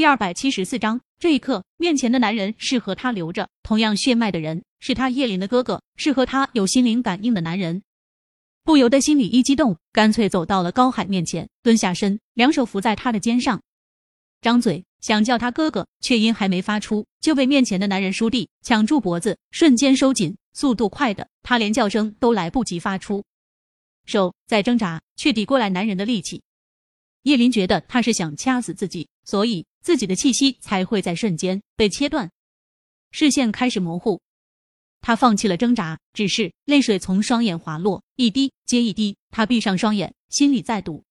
[0.00, 7.82] 第二百七十四章，这一刻，面前的男人是和他留着同样血脉的人，是他叶林的哥哥，是和他有心灵感应的男人。
[8.64, 13.60] 不由得心里一激动，干脆走到了高海面前，蹲下身，两手扶在他的肩上，
[14.40, 23.22] 张嘴想叫他哥哥，却因还没发出，就被面前的男人倏地抢住脖子，瞬间收紧，速度快的他连叫声都来不及发出，
[24.06, 26.42] 手在挣扎，却抵过来男人的力气。
[27.24, 32.30] 叶林觉得他是想掐死自己，所以自己的气息才会在瞬间被切断，
[33.10, 34.20] 视线开始模糊。
[35.00, 39.16] 他放弃了挣扎，只是泪水从双眼滑落，一滴接一滴。
[39.30, 41.04] 他闭上双眼，心里在赌：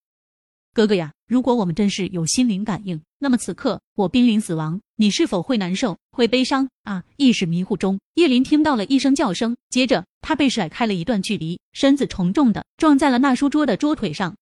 [0.74, 7.04] 哥哥呀，如果我们真是有心灵感应，那么此刻我濒临死亡，你是否会难受，会悲伤啊？
[7.18, 14.38] 意识迷糊中，叶林听到了一声叫声，接着他被甩开了一段距离，身子重重的撞在了那书桌的桌腿上。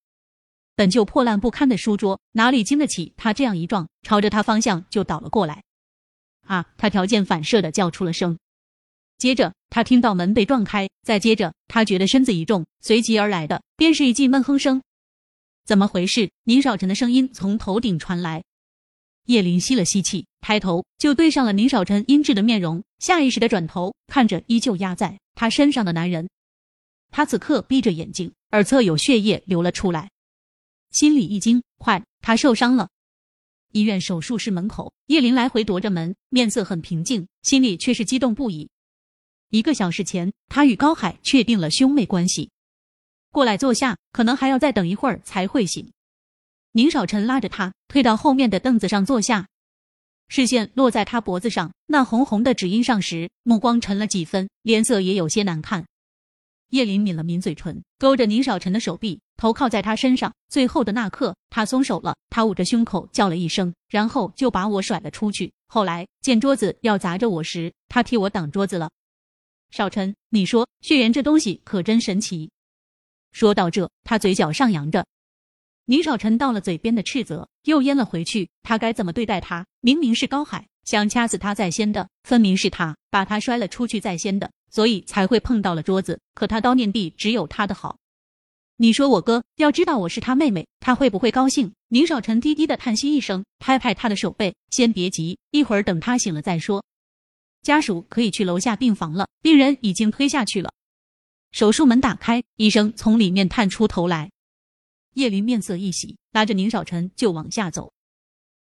[0.77, 3.89] 本就破烂不堪的书桌，哪里经得起他这样一撞？
[4.03, 5.63] 朝着他方向就倒了过来。
[6.45, 6.67] 啊！
[6.77, 8.37] 他条件反射的叫出了声。
[9.17, 14.83] 接着，他听到门被撞开，再接着，他觉得身子一重，随即而来的便是一记闷哼声。
[15.65, 16.29] 怎么回事？
[16.43, 18.43] 宁少臣的声音从头顶传来。
[19.25, 26.29] 叶林吸了吸气，抬头就对上了宁少臣阴鸷的面容，下意识的转头看着依旧压在他身上的男人。
[27.09, 30.11] 他此刻闭着眼睛，耳侧有血液流了出来。
[30.91, 32.89] 心里一惊，快，他受伤了！
[33.71, 38.69] 医院手术室门口，叶林来回踱着门，面色很平静，心里却是激动不已。
[39.49, 42.49] 一个小时前，他与高海确定了兄妹关系。
[43.31, 45.91] 过来坐下，可能还要再等一会儿才会醒。
[46.71, 49.47] 宁少臣拉着他退到后面的凳子上坐下，
[50.27, 55.85] 视线落在他脖子上那红红的指印上时，目光沉了几分，脸色也有些难看。
[56.69, 60.33] 叶林抿了抿嘴唇，勾着宁少臣的手臂，头靠在他身上。
[60.49, 62.15] 最后的那刻，他松手了。
[62.29, 65.53] 他捂着胸口叫了一声，然后就把我甩了出去。
[65.67, 68.89] 后来见桌子要砸着我时，他替我挡桌子了。
[69.69, 72.51] 少臣，你说血缘这东西可真神奇。
[73.31, 75.05] 说到这，他嘴角上扬着。
[75.85, 78.49] 宁少臣到了嘴边的斥责又咽了回去。
[78.63, 79.65] 他该怎么对待他？
[79.81, 84.51] 明明是高海想掐死他在先的，分明是他把他摔了出去在先的。
[84.69, 87.97] 所以才会碰到了桌子，可他叨念地只有他的好。
[88.79, 91.73] 你说我哥要知道我是他妹妹，他会不会高兴？
[91.87, 96.85] 宁少臣低低的叹息一声，拍拍他的手背，先别急，一会儿等他醒了再说。
[97.63, 100.71] 家属可以去楼下病房了，病人已经推下去了。
[101.51, 104.29] 手术门打开，医生从里面探出头来。
[105.15, 107.91] 叶林面色一喜，拉着宁少臣就往下走。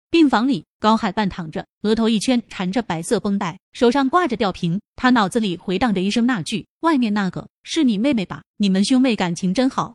[0.08, 4.80] 病房里，高海半躺着，额头一圈缠着白色绷带，手上挂着吊瓶。
[4.94, 8.42] 他脑子里回荡着一声那句：“外面那个是你妹妹吧？
[8.56, 9.94] 你们兄妹感情真好。”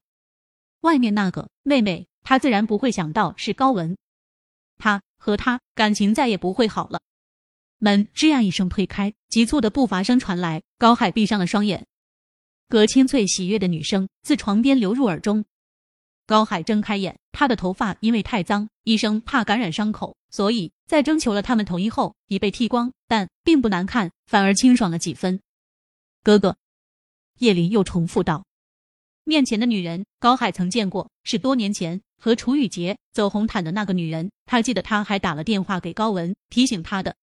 [0.82, 3.98] 外面那个妹妹，他自然不会想到是高文。
[4.78, 7.00] 他和他感情再也不会好了。
[7.78, 10.62] 门吱呀一声推开，急促的步伐声传来。
[10.78, 11.86] 高海闭上了双眼，
[12.68, 15.46] 隔清脆喜悦的女声自床边流入耳中。
[16.26, 25.40] 高海睁开眼，他的头发因为太脏，医生怕感染伤口，所以在征求了他们同意后已被剃光，但并不难看，反而清爽了几分。
[26.24, 26.58] 哥哥，
[27.40, 28.46] 叶林又重复道
[29.24, 34.32] ：“面前的女人，高海曾见过，是多年前和楚雨洁走红毯的那个女人。
[34.46, 37.16] 他记得他还打了电话给高文，提醒他的